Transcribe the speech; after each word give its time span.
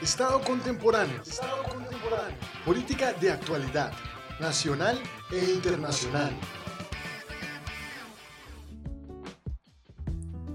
Estado 0.00 0.40
contemporáneo. 0.42 1.20
Política 2.64 3.12
de 3.14 3.32
actualidad, 3.32 3.90
nacional 4.38 4.96
e 5.32 5.50
internacional. 5.50 6.30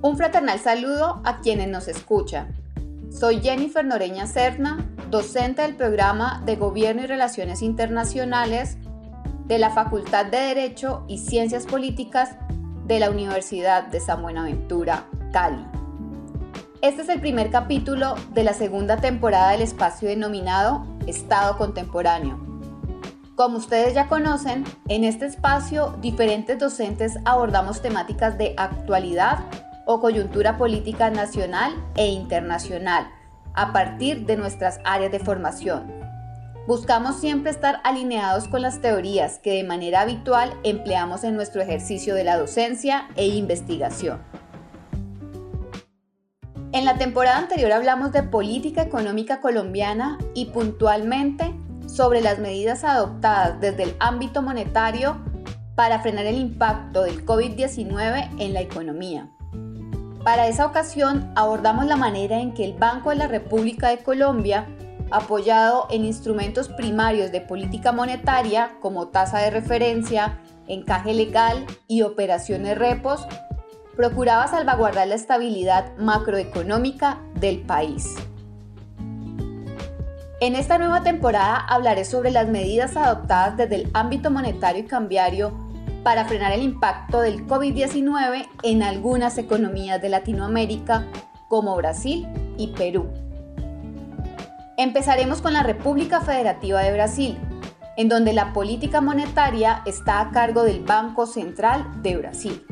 Un 0.02 0.16
fraternal 0.16 0.60
saludo 0.60 1.22
a 1.26 1.42
quienes 1.42 1.68
nos 1.68 1.90
escuchan. 1.90 2.56
Soy 3.12 3.42
Jennifer 3.42 3.84
Noreña 3.84 4.28
Cerna, 4.28 4.90
docente 5.12 5.62
del 5.62 5.76
programa 5.76 6.42
de 6.46 6.56
Gobierno 6.56 7.04
y 7.04 7.08
Relaciones 7.08 7.62
Internacionales 7.62 8.78
de 9.46 9.60
la 9.60 9.72
Facultad 9.72 10.26
de 10.26 10.38
Derecho 10.38 11.04
y 11.10 11.18
Ciencias 11.18 11.66
Políticas 11.66 12.38
de 12.86 13.00
la 13.00 13.10
Universidad 13.10 13.88
de 13.88 14.00
San 14.00 14.22
Buenaventura, 14.22 15.06
Cali. 15.34 15.83
Este 16.84 17.02
es 17.02 17.08
el 17.08 17.22
primer 17.22 17.50
capítulo 17.50 18.16
de 18.34 18.44
la 18.44 18.52
segunda 18.52 18.98
temporada 18.98 19.52
del 19.52 19.62
espacio 19.62 20.10
denominado 20.10 20.86
Estado 21.08 21.58
Contemporáneo. 21.58 22.38
Como 23.36 23.58
ustedes 23.58 23.94
ya 23.94 24.10
conocen, 24.10 24.66
en 24.90 25.06
este 25.06 25.26
espacio 25.26 25.98
diferentes 26.02 26.60
docentes 26.60 27.18
abordamos 27.24 27.82
temáticas 27.82 28.38
de 28.38 28.54
actualidad 28.58 29.46
o 29.86 30.02
coyuntura 30.02 30.58
política 30.58 31.10
nacional 31.10 31.72
e 31.96 32.08
internacional 32.08 33.08
a 33.54 33.72
partir 33.72 34.26
de 34.26 34.36
nuestras 34.36 34.82
áreas 34.84 35.14
de 35.14 35.20
formación. 35.20 35.90
Buscamos 36.68 37.18
siempre 37.18 37.52
estar 37.52 37.80
alineados 37.86 38.50
con 38.50 38.62
las 38.62 38.82
teorías 38.82 39.40
que 39.40 39.54
de 39.54 39.64
manera 39.64 40.02
habitual 40.02 40.54
empleamos 40.64 41.24
en 41.24 41.38
nuestro 41.38 41.62
ejercicio 41.62 42.14
de 42.14 42.26
la 42.26 42.38
docencia 42.38 43.08
e 43.16 43.28
investigación. 43.28 44.43
En 46.74 46.86
la 46.86 46.98
temporada 46.98 47.38
anterior 47.38 47.72
hablamos 47.72 48.12
de 48.14 48.24
política 48.24 48.82
económica 48.82 49.42
colombiana 49.42 50.18
y 50.34 50.46
puntualmente 50.46 51.54
sobre 51.86 52.20
las 52.20 52.40
medidas 52.40 52.84
adoptadas 52.84 53.62
desde 53.62 53.84
el 53.84 53.96
ámbito 54.00 54.42
monetario 54.42 55.18
para 55.76 56.00
frenar 56.00 56.26
el 56.26 56.38
impacto 56.38 57.04
del 57.04 57.24
COVID-19 57.28 58.28
en 58.40 58.54
la 58.54 58.62
economía. 58.62 59.30
Para 60.24 60.48
esa 60.48 60.66
ocasión 60.66 61.32
abordamos 61.36 61.86
la 61.86 61.96
manera 61.96 62.40
en 62.40 62.56
que 62.56 62.66
el 62.66 62.74
Banco 62.74 63.12
de 63.12 63.18
la 63.18 63.28
República 63.28 63.90
de 63.90 64.00
Colombia, 64.00 64.66
apoyado 65.12 65.86
en 65.92 66.06
instrumentos 66.06 66.70
primarios 66.70 67.32
de 67.32 67.42
política 67.42 67.92
monetaria 67.92 68.72
como 68.82 69.10
tasa 69.10 69.38
de 69.38 69.52
referencia, 69.52 70.40
encaje 70.68 71.14
legal 71.14 71.68
y 71.88 72.02
operaciones 72.02 72.80
repos, 72.80 73.28
procuraba 73.96 74.48
salvaguardar 74.48 75.08
la 75.08 75.16
estabilidad 75.16 75.96
macroeconómica 75.98 77.20
del 77.36 77.62
país. 77.62 78.16
En 80.40 80.56
esta 80.56 80.78
nueva 80.78 81.04
temporada 81.04 81.58
hablaré 81.58 82.04
sobre 82.04 82.32
las 82.32 82.50
medidas 82.50 82.98
adoptadas 82.98 83.56
desde 83.56 83.76
el 83.76 83.90
ámbito 83.94 84.30
monetario 84.30 84.84
y 84.84 84.88
cambiario 84.88 85.54
para 86.04 86.26
frenar 86.26 86.52
el 86.52 86.64
impacto 86.64 87.22
del 87.22 87.48
COVID-19 87.48 88.48
en 88.64 88.84
algunas 88.84 89.38
economías 89.38 90.02
de 90.02 90.10
Latinoamérica 90.10 91.06
como 91.48 91.76
Brasil 91.78 92.28
y 92.58 92.68
Perú. 92.74 93.08
Empezaremos 94.76 95.42
con 95.42 95.54
la 95.54 95.64
República 95.64 96.20
Federativa 96.20 96.82
de 96.82 96.92
Brasil, 96.92 97.38
en 97.96 98.10
donde 98.10 98.34
la 98.34 98.52
política 98.52 99.00
monetaria 99.00 99.82
está 99.86 100.20
a 100.20 100.32
cargo 100.32 100.64
del 100.64 100.84
Banco 100.84 101.26
Central 101.26 101.86
de 102.02 102.18
Brasil. 102.18 102.66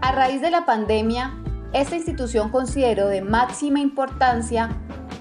A 0.00 0.12
raíz 0.12 0.40
de 0.40 0.50
la 0.50 0.64
pandemia, 0.66 1.34
esta 1.72 1.96
institución 1.96 2.50
consideró 2.50 3.08
de 3.08 3.22
máxima 3.22 3.80
importancia 3.80 4.70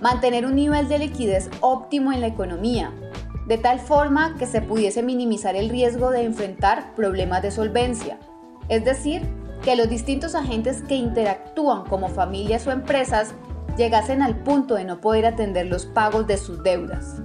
mantener 0.01 0.45
un 0.45 0.55
nivel 0.55 0.87
de 0.87 0.99
liquidez 0.99 1.49
óptimo 1.61 2.11
en 2.11 2.21
la 2.21 2.27
economía 2.27 2.91
de 3.45 3.57
tal 3.57 3.79
forma 3.79 4.35
que 4.37 4.47
se 4.47 4.61
pudiese 4.61 5.03
minimizar 5.03 5.55
el 5.55 5.69
riesgo 5.69 6.09
de 6.09 6.23
enfrentar 6.23 6.95
problemas 6.95 7.41
de 7.41 7.51
solvencia, 7.51 8.17
es 8.69 8.83
decir, 8.83 9.21
que 9.63 9.75
los 9.75 9.89
distintos 9.89 10.35
agentes 10.35 10.81
que 10.83 10.95
interactúan 10.95 11.83
como 11.85 12.09
familias 12.09 12.65
o 12.67 12.71
empresas 12.71 13.33
llegasen 13.77 14.21
al 14.21 14.37
punto 14.37 14.75
de 14.75 14.85
no 14.85 14.99
poder 14.99 15.25
atender 15.25 15.67
los 15.67 15.85
pagos 15.85 16.27
de 16.27 16.37
sus 16.37 16.63
deudas. 16.63 17.21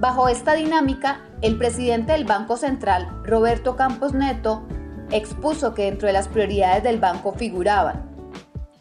Bajo 0.00 0.28
esta 0.28 0.54
dinámica, 0.54 1.20
el 1.40 1.56
presidente 1.56 2.12
del 2.12 2.24
Banco 2.24 2.56
Central, 2.56 3.08
Roberto 3.24 3.76
Campos 3.76 4.12
Neto, 4.12 4.66
expuso 5.14 5.74
que 5.74 5.84
dentro 5.84 6.06
de 6.06 6.12
las 6.12 6.28
prioridades 6.28 6.82
del 6.82 6.98
banco 6.98 7.32
figuraban 7.32 8.10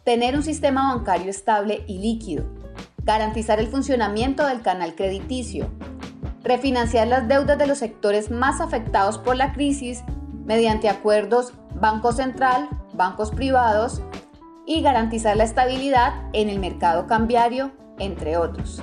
tener 0.03 0.35
un 0.35 0.43
sistema 0.43 0.93
bancario 0.93 1.29
estable 1.29 1.83
y 1.87 1.99
líquido, 1.99 2.43
garantizar 3.03 3.59
el 3.59 3.67
funcionamiento 3.67 4.45
del 4.45 4.61
canal 4.61 4.95
crediticio, 4.95 5.69
refinanciar 6.43 7.07
las 7.07 7.27
deudas 7.27 7.57
de 7.57 7.67
los 7.67 7.77
sectores 7.77 8.31
más 8.31 8.59
afectados 8.59 9.17
por 9.17 9.37
la 9.37 9.53
crisis 9.53 10.03
mediante 10.45 10.89
acuerdos 10.89 11.53
Banco 11.75 12.11
Central, 12.11 12.67
bancos 12.93 13.31
privados 13.31 14.01
y 14.65 14.81
garantizar 14.81 15.37
la 15.37 15.43
estabilidad 15.43 16.13
en 16.33 16.49
el 16.49 16.59
mercado 16.59 17.07
cambiario, 17.07 17.71
entre 17.99 18.37
otros. 18.37 18.81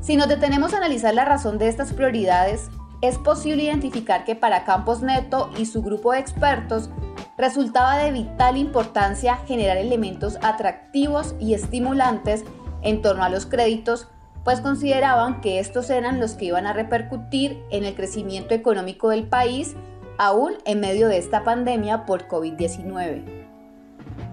Si 0.00 0.16
nos 0.16 0.28
detenemos 0.28 0.72
a 0.72 0.78
analizar 0.78 1.14
la 1.14 1.24
razón 1.24 1.58
de 1.58 1.68
estas 1.68 1.92
prioridades, 1.92 2.68
es 3.02 3.18
posible 3.18 3.64
identificar 3.64 4.24
que 4.24 4.34
para 4.34 4.64
Campos 4.64 5.02
Neto 5.02 5.50
y 5.56 5.66
su 5.66 5.82
grupo 5.82 6.12
de 6.12 6.18
expertos 6.18 6.90
resultaba 7.38 7.96
de 7.98 8.12
vital 8.12 8.56
importancia 8.56 9.36
generar 9.46 9.78
elementos 9.78 10.38
atractivos 10.42 11.34
y 11.40 11.54
estimulantes 11.54 12.44
en 12.82 13.00
torno 13.00 13.24
a 13.24 13.30
los 13.30 13.46
créditos, 13.46 14.08
pues 14.44 14.60
consideraban 14.60 15.40
que 15.40 15.58
estos 15.58 15.90
eran 15.90 16.20
los 16.20 16.32
que 16.32 16.46
iban 16.46 16.66
a 16.66 16.72
repercutir 16.72 17.62
en 17.70 17.84
el 17.84 17.94
crecimiento 17.94 18.54
económico 18.54 19.08
del 19.10 19.26
país, 19.26 19.74
aún 20.18 20.54
en 20.66 20.80
medio 20.80 21.08
de 21.08 21.18
esta 21.18 21.44
pandemia 21.44 22.04
por 22.04 22.28
COVID-19. 22.28 23.40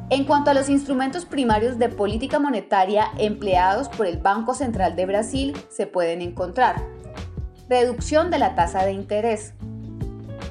En 0.09 0.23
cuanto 0.23 0.51
a 0.51 0.53
los 0.53 0.69
instrumentos 0.69 1.25
primarios 1.25 1.77
de 1.79 1.89
política 1.89 2.39
monetaria 2.39 3.07
empleados 3.17 3.89
por 3.89 4.05
el 4.05 4.17
Banco 4.17 4.53
Central 4.53 4.95
de 4.95 5.05
Brasil, 5.05 5.57
se 5.69 5.85
pueden 5.85 6.21
encontrar 6.21 6.81
reducción 7.69 8.31
de 8.31 8.39
la 8.39 8.55
tasa 8.55 8.85
de 8.85 8.93
interés. 8.93 9.53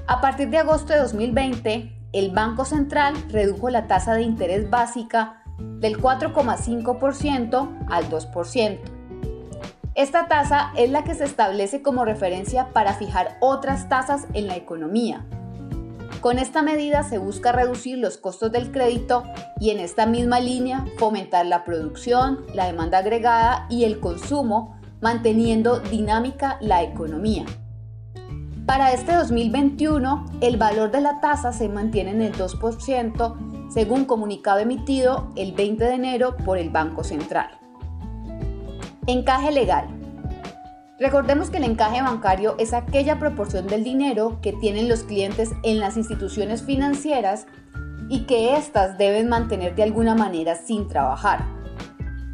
A 0.06 0.20
partir 0.20 0.50
de 0.50 0.58
agosto 0.58 0.92
de 0.92 1.00
2020, 1.00 1.92
el 2.12 2.30
Banco 2.30 2.64
Central 2.64 3.14
redujo 3.30 3.70
la 3.70 3.86
tasa 3.86 4.14
de 4.14 4.22
interés 4.22 4.70
básica 4.70 5.42
del 5.58 5.98
4,5% 6.00 7.86
al 7.88 8.10
2%. 8.10 8.78
Esta 9.94 10.28
tasa 10.28 10.72
es 10.76 10.90
la 10.90 11.04
que 11.04 11.14
se 11.14 11.24
establece 11.24 11.80
como 11.80 12.04
referencia 12.04 12.68
para 12.74 12.92
fijar 12.94 13.38
otras 13.40 13.88
tasas 13.88 14.26
en 14.34 14.46
la 14.46 14.56
economía. 14.56 15.24
Con 16.20 16.38
esta 16.38 16.60
medida 16.60 17.02
se 17.02 17.18
busca 17.18 17.52
reducir 17.52 17.98
los 17.98 18.18
costos 18.18 18.52
del 18.52 18.72
crédito 18.72 19.22
y 19.58 19.70
en 19.70 19.80
esta 19.80 20.04
misma 20.04 20.40
línea 20.40 20.84
fomentar 20.98 21.46
la 21.46 21.64
producción, 21.64 22.44
la 22.52 22.66
demanda 22.66 22.98
agregada 22.98 23.66
y 23.70 23.84
el 23.84 24.00
consumo, 24.00 24.76
manteniendo 25.06 25.78
dinámica 25.78 26.58
la 26.60 26.82
economía. 26.82 27.44
Para 28.66 28.90
este 28.90 29.14
2021, 29.14 30.26
el 30.40 30.56
valor 30.56 30.90
de 30.90 31.00
la 31.00 31.20
tasa 31.20 31.52
se 31.52 31.68
mantiene 31.68 32.10
en 32.10 32.22
el 32.22 32.32
2%, 32.32 33.70
según 33.70 34.04
comunicado 34.04 34.58
emitido 34.58 35.30
el 35.36 35.52
20 35.52 35.84
de 35.84 35.94
enero 35.94 36.36
por 36.38 36.58
el 36.58 36.70
Banco 36.70 37.04
Central. 37.04 37.50
Encaje 39.06 39.52
legal. 39.52 39.86
Recordemos 40.98 41.50
que 41.50 41.58
el 41.58 41.64
encaje 41.64 42.02
bancario 42.02 42.56
es 42.58 42.72
aquella 42.72 43.20
proporción 43.20 43.68
del 43.68 43.84
dinero 43.84 44.40
que 44.42 44.54
tienen 44.54 44.88
los 44.88 45.04
clientes 45.04 45.52
en 45.62 45.78
las 45.78 45.96
instituciones 45.96 46.64
financieras 46.64 47.46
y 48.08 48.24
que 48.24 48.56
éstas 48.56 48.98
deben 48.98 49.28
mantener 49.28 49.76
de 49.76 49.84
alguna 49.84 50.16
manera 50.16 50.56
sin 50.56 50.88
trabajar. 50.88 51.55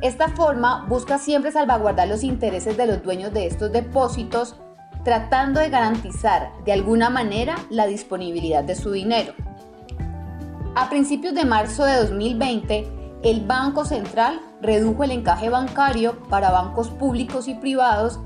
Esta 0.02 0.28
forma 0.28 0.84
busca 0.88 1.18
siempre 1.18 1.52
salvaguardar 1.52 2.08
los 2.08 2.24
intereses 2.24 2.76
de 2.76 2.86
los 2.86 3.04
dueños 3.04 3.32
de 3.32 3.46
estos 3.46 3.70
depósitos, 3.70 4.56
tratando 5.04 5.60
de 5.60 5.70
garantizar 5.70 6.50
de 6.64 6.72
alguna 6.72 7.08
manera 7.08 7.54
la 7.70 7.86
disponibilidad 7.86 8.64
de 8.64 8.74
su 8.74 8.90
dinero. 8.90 9.32
A 10.74 10.90
principios 10.90 11.34
de 11.34 11.44
marzo 11.44 11.84
de 11.84 11.96
2020, 11.98 12.88
el 13.22 13.46
Banco 13.46 13.84
Central 13.84 14.40
redujo 14.60 15.04
el 15.04 15.12
encaje 15.12 15.48
bancario 15.50 16.18
para 16.28 16.50
bancos 16.50 16.88
públicos 16.90 17.46
y 17.46 17.54
privados 17.54 18.18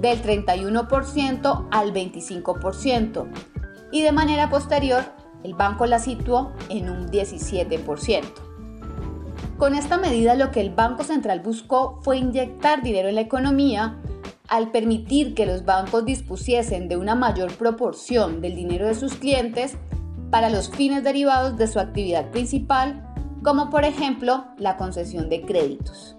del 0.00 0.20
31% 0.20 1.68
al 1.70 1.94
25% 1.94 3.28
y 3.92 4.02
de 4.02 4.10
manera 4.10 4.50
posterior 4.50 5.04
el 5.44 5.54
banco 5.54 5.86
la 5.86 6.00
situó 6.00 6.52
en 6.68 6.90
un 6.90 7.08
17%. 7.08 8.24
Con 9.62 9.76
esta 9.76 9.96
medida 9.96 10.34
lo 10.34 10.50
que 10.50 10.60
el 10.60 10.70
Banco 10.70 11.04
Central 11.04 11.38
buscó 11.38 12.00
fue 12.02 12.18
inyectar 12.18 12.82
dinero 12.82 13.08
en 13.08 13.14
la 13.14 13.20
economía 13.20 13.96
al 14.48 14.72
permitir 14.72 15.34
que 15.34 15.46
los 15.46 15.64
bancos 15.64 16.04
dispusiesen 16.04 16.88
de 16.88 16.96
una 16.96 17.14
mayor 17.14 17.56
proporción 17.56 18.40
del 18.40 18.56
dinero 18.56 18.88
de 18.88 18.96
sus 18.96 19.14
clientes 19.14 19.76
para 20.32 20.50
los 20.50 20.68
fines 20.68 21.04
derivados 21.04 21.56
de 21.58 21.68
su 21.68 21.78
actividad 21.78 22.32
principal, 22.32 23.08
como 23.44 23.70
por 23.70 23.84
ejemplo 23.84 24.46
la 24.58 24.76
concesión 24.76 25.28
de 25.30 25.42
créditos. 25.42 26.16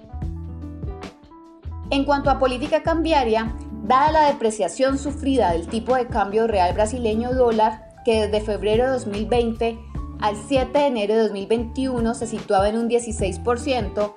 En 1.90 2.06
cuanto 2.06 2.30
a 2.30 2.40
política 2.40 2.82
cambiaria, 2.82 3.54
dada 3.84 4.14
la 4.14 4.28
depreciación 4.28 4.98
sufrida 4.98 5.52
del 5.52 5.68
tipo 5.68 5.98
de 5.98 6.08
cambio 6.08 6.48
real 6.48 6.74
brasileño 6.74 7.34
dólar, 7.34 7.90
que 8.06 8.22
desde 8.22 8.40
febrero 8.40 8.86
de 8.86 8.92
2020 8.92 9.80
al 10.24 10.38
7 10.38 10.72
de 10.80 10.86
enero 10.86 11.16
de 11.16 11.24
2021 11.24 12.14
se 12.14 12.28
situaba 12.28 12.70
en 12.70 12.78
un 12.78 12.88
16%, 12.88 14.14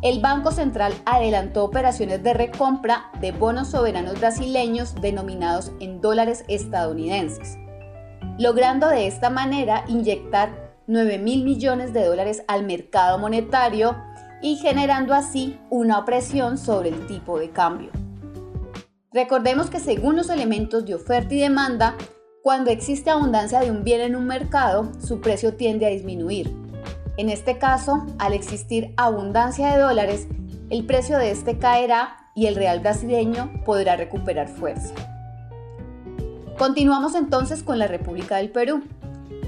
el 0.00 0.20
Banco 0.22 0.50
Central 0.50 0.94
adelantó 1.04 1.62
operaciones 1.62 2.22
de 2.22 2.32
recompra 2.32 3.10
de 3.20 3.32
bonos 3.32 3.68
soberanos 3.68 4.18
brasileños 4.18 4.94
denominados 5.02 5.70
en 5.78 6.00
dólares 6.00 6.46
estadounidenses, 6.48 7.58
logrando 8.38 8.88
de 8.88 9.06
esta 9.06 9.28
manera 9.28 9.84
inyectar 9.88 10.72
9 10.86 11.18
mil 11.18 11.44
millones 11.44 11.92
de 11.92 12.06
dólares 12.06 12.44
al 12.48 12.64
mercado 12.64 13.18
monetario 13.18 13.94
y 14.40 14.56
generando 14.56 15.12
así 15.12 15.60
una 15.68 16.06
presión 16.06 16.56
sobre 16.56 16.88
el 16.88 17.06
tipo 17.06 17.38
de 17.38 17.50
cambio. 17.50 17.90
Recordemos 19.12 19.68
que 19.68 19.80
según 19.80 20.16
los 20.16 20.30
elementos 20.30 20.86
de 20.86 20.94
oferta 20.94 21.34
y 21.34 21.40
demanda, 21.40 21.94
cuando 22.42 22.72
existe 22.72 23.08
abundancia 23.08 23.60
de 23.60 23.70
un 23.70 23.84
bien 23.84 24.00
en 24.00 24.16
un 24.16 24.26
mercado, 24.26 24.90
su 25.00 25.20
precio 25.20 25.54
tiende 25.54 25.86
a 25.86 25.90
disminuir. 25.90 26.52
En 27.16 27.30
este 27.30 27.56
caso, 27.56 28.04
al 28.18 28.32
existir 28.32 28.92
abundancia 28.96 29.72
de 29.72 29.80
dólares, 29.80 30.26
el 30.68 30.84
precio 30.84 31.18
de 31.18 31.30
este 31.30 31.58
caerá 31.58 32.16
y 32.34 32.46
el 32.46 32.56
real 32.56 32.80
brasileño 32.80 33.52
podrá 33.64 33.94
recuperar 33.94 34.48
fuerza. 34.48 34.92
Continuamos 36.58 37.14
entonces 37.14 37.62
con 37.62 37.78
la 37.78 37.86
República 37.86 38.38
del 38.38 38.50
Perú. 38.50 38.82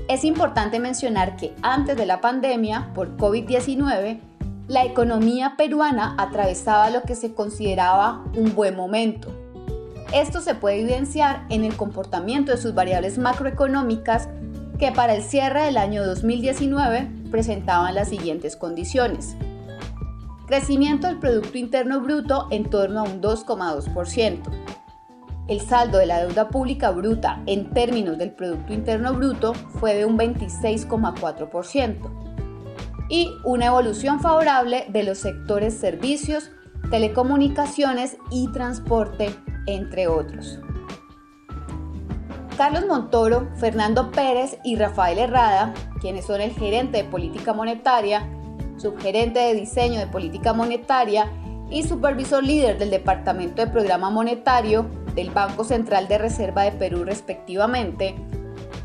Es 0.09 0.23
importante 0.23 0.79
mencionar 0.79 1.35
que 1.35 1.53
antes 1.63 1.97
de 1.97 2.07
la 2.07 2.21
pandemia 2.21 2.93
por 2.95 3.17
COVID-19, 3.17 4.21
la 4.69 4.85
economía 4.85 5.55
peruana 5.57 6.15
atravesaba 6.17 6.91
lo 6.91 7.03
que 7.03 7.17
se 7.17 7.35
consideraba 7.35 8.25
un 8.37 8.55
buen 8.55 8.77
momento 8.77 9.44
esto 10.15 10.41
se 10.41 10.55
puede 10.55 10.81
evidenciar 10.81 11.45
en 11.51 11.65
el 11.65 11.77
comportamiento 11.77 12.53
de 12.53 12.59
sus 12.59 12.73
variables 12.73 13.19
macroeconómicas 13.19 14.29
que 14.79 14.93
para 14.93 15.15
el 15.15 15.23
cierre 15.23 15.63
del 15.63 15.77
año 15.77 16.07
2019 16.07 17.11
presentaban 17.33 17.95
las 17.97 18.11
siguientes 18.11 18.57
condiciones. 18.57 19.37
Crecimiento 20.47 21.09
del 21.09 21.19
Producto 21.19 21.59
Interno 21.59 22.01
Bruto 22.01 22.47
en 22.53 22.71
torno 22.71 23.01
a 23.01 23.03
un 23.03 23.21
2,2%. 23.21 24.41
El 25.49 25.61
saldo 25.61 25.99
de 25.99 26.07
la 26.07 26.21
deuda 26.21 26.49
pública 26.49 26.91
bruta 26.91 27.43
en 27.47 27.71
términos 27.71 28.17
del 28.17 28.31
Producto 28.31 28.73
Interno 28.73 29.15
Bruto 29.15 29.53
fue 29.55 29.95
de 29.95 30.05
un 30.05 30.17
26,4%. 30.17 32.11
Y 33.09 33.31
una 33.45 33.67
evolución 33.67 34.21
favorable 34.21 34.87
de 34.91 35.03
los 35.03 35.19
sectores 35.19 35.75
servicios, 35.75 36.51
telecomunicaciones 36.91 38.17
y 38.31 38.51
transporte 38.53 39.35
entre 39.67 40.07
otros. 40.09 40.59
Carlos 42.57 42.87
Montoro, 42.87 43.49
Fernando 43.57 44.13
Pérez 44.13 44.59
y 44.63 44.77
Rafael 44.77 45.19
Herrada, 45.19 45.75
quienes 46.01 46.27
son 46.27 46.41
el 46.41 46.53
gerente 46.53 46.99
de 46.99 47.05
política 47.05 47.53
monetaria, 47.53 48.29
subgerente 48.77 49.41
de 49.41 49.55
diseño 49.55 49.99
de 49.99 50.07
política 50.07 50.53
monetaria 50.53 51.33
y 51.71 51.83
supervisor 51.83 52.45
líder 52.45 52.79
del 52.79 52.91
Departamento 52.91 53.65
de 53.65 53.71
Programa 53.71 54.11
Monetario 54.11 54.87
del 55.15 55.31
Banco 55.31 55.65
Central 55.65 56.07
de 56.07 56.19
Reserva 56.19 56.63
de 56.63 56.73
Perú 56.73 57.05
respectivamente, 57.05 58.15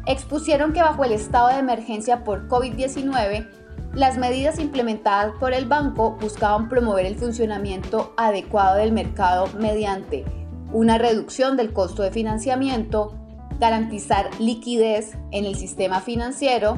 expusieron 0.08 0.74
que 0.74 0.82
bajo 0.82 1.04
el 1.04 1.12
estado 1.12 1.50
de 1.50 1.60
emergencia 1.60 2.24
por 2.24 2.48
COVID-19, 2.48 3.48
las 3.94 4.18
medidas 4.18 4.60
implementadas 4.60 5.34
por 5.40 5.54
el 5.54 5.66
banco 5.66 6.18
buscaban 6.20 6.70
promover 6.70 7.06
el 7.06 7.16
funcionamiento 7.16 8.14
adecuado 8.18 8.78
del 8.78 8.92
mercado 8.92 9.48
mediante 9.60 10.26
una 10.72 10.98
reducción 10.98 11.58
del 11.58 11.74
costo 11.74 12.04
de 12.04 12.12
financiamiento, 12.12 13.14
garantizar 13.60 14.30
liquidez 14.40 15.18
en 15.32 15.46
el 15.46 15.56
sistema 15.56 16.00
financiero 16.02 16.78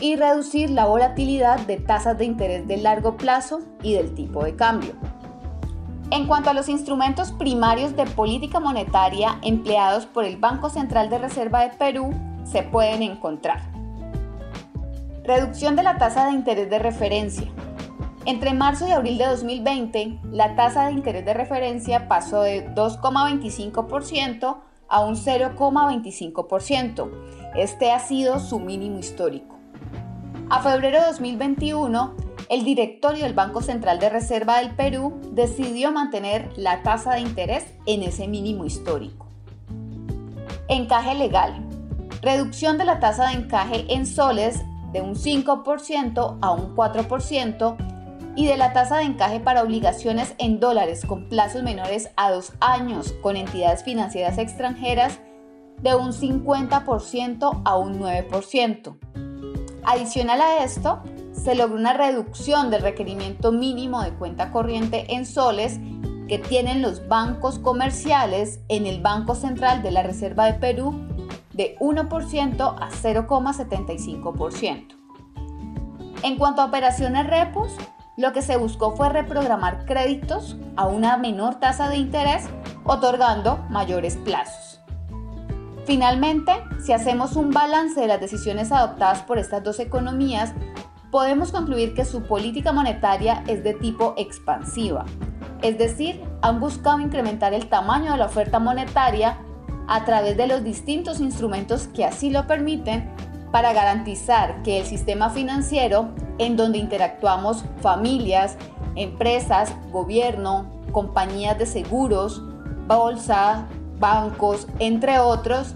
y 0.00 0.16
reducir 0.16 0.70
la 0.70 0.86
volatilidad 0.86 1.60
de 1.66 1.78
tasas 1.78 2.18
de 2.18 2.24
interés 2.24 2.68
de 2.68 2.76
largo 2.76 3.16
plazo 3.16 3.60
y 3.82 3.94
del 3.94 4.14
tipo 4.14 4.44
de 4.44 4.54
cambio. 4.54 4.92
En 6.10 6.26
cuanto 6.26 6.50
a 6.50 6.54
los 6.54 6.68
instrumentos 6.68 7.32
primarios 7.32 7.94
de 7.96 8.06
política 8.06 8.60
monetaria 8.60 9.38
empleados 9.42 10.06
por 10.06 10.24
el 10.24 10.36
Banco 10.36 10.70
Central 10.70 11.10
de 11.10 11.18
Reserva 11.18 11.62
de 11.62 11.70
Perú, 11.70 12.14
se 12.44 12.62
pueden 12.62 13.02
encontrar. 13.02 13.60
Reducción 15.24 15.76
de 15.76 15.82
la 15.82 15.98
tasa 15.98 16.26
de 16.26 16.32
interés 16.32 16.70
de 16.70 16.78
referencia, 16.78 17.46
entre 18.28 18.52
marzo 18.52 18.86
y 18.86 18.90
abril 18.90 19.16
de 19.16 19.24
2020, 19.24 20.18
la 20.32 20.54
tasa 20.54 20.84
de 20.84 20.92
interés 20.92 21.24
de 21.24 21.32
referencia 21.32 22.08
pasó 22.08 22.42
de 22.42 22.68
2,25% 22.74 24.58
a 24.86 25.00
un 25.00 25.16
0,25%. 25.16 27.10
Este 27.56 27.90
ha 27.90 27.98
sido 27.98 28.38
su 28.38 28.60
mínimo 28.60 28.98
histórico. 28.98 29.56
A 30.50 30.60
febrero 30.60 31.00
de 31.00 31.06
2021, 31.06 32.16
el 32.50 32.64
directorio 32.66 33.24
del 33.24 33.32
Banco 33.32 33.62
Central 33.62 33.98
de 33.98 34.10
Reserva 34.10 34.58
del 34.58 34.76
Perú 34.76 35.18
decidió 35.32 35.90
mantener 35.90 36.50
la 36.58 36.82
tasa 36.82 37.14
de 37.14 37.20
interés 37.20 37.64
en 37.86 38.02
ese 38.02 38.28
mínimo 38.28 38.66
histórico. 38.66 39.26
Encaje 40.68 41.14
legal. 41.14 41.64
Reducción 42.20 42.76
de 42.76 42.84
la 42.84 43.00
tasa 43.00 43.28
de 43.28 43.36
encaje 43.36 43.86
en 43.88 44.04
soles 44.04 44.60
de 44.92 45.00
un 45.00 45.14
5% 45.14 46.38
a 46.42 46.50
un 46.50 46.76
4% 46.76 47.97
y 48.36 48.46
de 48.46 48.56
la 48.56 48.72
tasa 48.72 48.98
de 48.98 49.04
encaje 49.04 49.40
para 49.40 49.62
obligaciones 49.62 50.34
en 50.38 50.60
dólares 50.60 51.04
con 51.06 51.28
plazos 51.28 51.62
menores 51.62 52.10
a 52.16 52.30
dos 52.30 52.52
años 52.60 53.14
con 53.22 53.36
entidades 53.36 53.82
financieras 53.82 54.38
extranjeras 54.38 55.20
de 55.82 55.94
un 55.94 56.12
50% 56.12 57.62
a 57.64 57.76
un 57.76 58.00
9%. 58.00 58.98
Adicional 59.84 60.40
a 60.40 60.64
esto, 60.64 61.02
se 61.32 61.54
logró 61.54 61.76
una 61.76 61.92
reducción 61.92 62.70
del 62.70 62.82
requerimiento 62.82 63.52
mínimo 63.52 64.02
de 64.02 64.12
cuenta 64.12 64.50
corriente 64.50 65.14
en 65.14 65.24
soles 65.24 65.78
que 66.28 66.38
tienen 66.38 66.82
los 66.82 67.08
bancos 67.08 67.58
comerciales 67.58 68.60
en 68.68 68.86
el 68.86 69.00
Banco 69.00 69.34
Central 69.34 69.82
de 69.82 69.90
la 69.90 70.02
Reserva 70.02 70.46
de 70.46 70.54
Perú 70.54 70.94
de 71.54 71.76
1% 71.80 72.60
a 72.60 72.90
0,75%. 72.90 74.94
En 76.22 76.36
cuanto 76.36 76.62
a 76.62 76.66
operaciones 76.66 77.26
repos, 77.26 77.72
lo 78.18 78.32
que 78.32 78.42
se 78.42 78.56
buscó 78.56 78.96
fue 78.96 79.08
reprogramar 79.10 79.86
créditos 79.86 80.56
a 80.74 80.88
una 80.88 81.16
menor 81.16 81.60
tasa 81.60 81.88
de 81.88 81.98
interés, 81.98 82.48
otorgando 82.82 83.64
mayores 83.70 84.16
plazos. 84.16 84.80
Finalmente, 85.86 86.52
si 86.84 86.92
hacemos 86.92 87.36
un 87.36 87.52
balance 87.52 88.00
de 88.00 88.08
las 88.08 88.20
decisiones 88.20 88.72
adoptadas 88.72 89.22
por 89.22 89.38
estas 89.38 89.62
dos 89.62 89.78
economías, 89.78 90.52
podemos 91.12 91.52
concluir 91.52 91.94
que 91.94 92.04
su 92.04 92.24
política 92.24 92.72
monetaria 92.72 93.44
es 93.46 93.62
de 93.62 93.74
tipo 93.74 94.14
expansiva, 94.18 95.06
es 95.62 95.78
decir, 95.78 96.20
han 96.42 96.58
buscado 96.58 96.98
incrementar 96.98 97.54
el 97.54 97.68
tamaño 97.68 98.12
de 98.12 98.18
la 98.18 98.26
oferta 98.26 98.58
monetaria 98.58 99.38
a 99.86 100.04
través 100.04 100.36
de 100.36 100.48
los 100.48 100.64
distintos 100.64 101.20
instrumentos 101.20 101.86
que 101.86 102.04
así 102.04 102.30
lo 102.30 102.48
permiten 102.48 103.10
para 103.52 103.72
garantizar 103.72 104.62
que 104.64 104.80
el 104.80 104.86
sistema 104.86 105.30
financiero 105.30 106.10
en 106.38 106.56
donde 106.56 106.78
interactuamos 106.78 107.64
familias, 107.80 108.56
empresas, 108.96 109.74
gobierno, 109.92 110.66
compañías 110.92 111.58
de 111.58 111.66
seguros, 111.66 112.42
bolsa, 112.86 113.66
bancos, 113.98 114.66
entre 114.78 115.18
otros, 115.18 115.74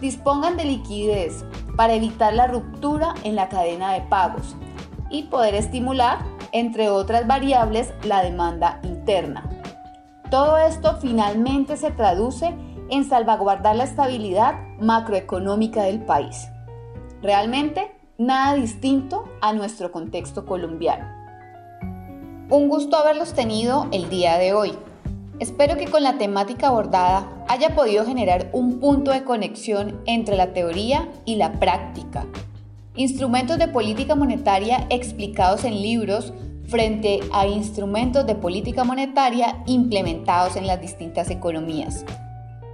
dispongan 0.00 0.56
de 0.56 0.64
liquidez 0.64 1.44
para 1.76 1.94
evitar 1.94 2.34
la 2.34 2.46
ruptura 2.46 3.14
en 3.24 3.36
la 3.36 3.48
cadena 3.48 3.92
de 3.92 4.00
pagos 4.02 4.56
y 5.10 5.24
poder 5.24 5.54
estimular, 5.54 6.18
entre 6.52 6.88
otras 6.88 7.26
variables, 7.26 7.92
la 8.04 8.22
demanda 8.22 8.80
interna. 8.82 9.48
Todo 10.30 10.56
esto 10.58 10.98
finalmente 11.00 11.76
se 11.76 11.90
traduce 11.90 12.54
en 12.90 13.04
salvaguardar 13.04 13.76
la 13.76 13.84
estabilidad 13.84 14.54
macroeconómica 14.80 15.84
del 15.84 16.04
país. 16.04 16.48
Realmente 17.22 17.93
nada 18.18 18.54
distinto 18.54 19.24
a 19.40 19.52
nuestro 19.52 19.90
contexto 19.90 20.46
colombiano. 20.46 21.04
Un 22.48 22.68
gusto 22.68 22.96
haberlos 22.96 23.32
tenido 23.34 23.88
el 23.90 24.08
día 24.08 24.38
de 24.38 24.52
hoy. 24.52 24.72
Espero 25.40 25.76
que 25.76 25.88
con 25.88 26.04
la 26.04 26.16
temática 26.16 26.68
abordada 26.68 27.44
haya 27.48 27.74
podido 27.74 28.04
generar 28.04 28.50
un 28.52 28.78
punto 28.78 29.10
de 29.10 29.24
conexión 29.24 30.00
entre 30.06 30.36
la 30.36 30.52
teoría 30.52 31.08
y 31.24 31.36
la 31.36 31.54
práctica. 31.58 32.26
Instrumentos 32.94 33.58
de 33.58 33.66
política 33.66 34.14
monetaria 34.14 34.86
explicados 34.90 35.64
en 35.64 35.82
libros 35.82 36.32
frente 36.68 37.20
a 37.32 37.48
instrumentos 37.48 38.26
de 38.26 38.36
política 38.36 38.84
monetaria 38.84 39.62
implementados 39.66 40.54
en 40.54 40.68
las 40.68 40.80
distintas 40.80 41.30
economías. 41.30 42.04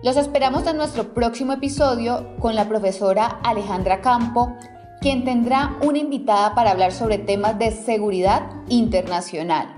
Los 0.02 0.16
esperamos 0.16 0.66
en 0.66 0.76
nuestro 0.76 1.14
próximo 1.14 1.54
episodio 1.54 2.36
con 2.38 2.54
la 2.54 2.68
profesora 2.68 3.40
Alejandra 3.42 4.02
Campo, 4.02 4.54
quien 5.00 5.24
tendrá 5.24 5.76
una 5.82 5.98
invitada 5.98 6.54
para 6.54 6.70
hablar 6.70 6.92
sobre 6.92 7.18
temas 7.18 7.58
de 7.58 7.70
seguridad 7.70 8.42
internacional. 8.68 9.74